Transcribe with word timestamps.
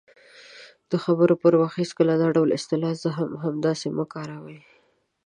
-د 0.87 0.93
خبرو 1.03 1.35
پر 1.43 1.53
وخت 1.61 1.75
هېڅکله 1.81 2.13
دا 2.21 2.27
ډول 2.35 2.49
اصطلاح"زه 2.59 3.09
هم 3.17 3.29
همداسې" 3.45 3.87
مه 3.97 4.05
کاروئ: 4.13 4.59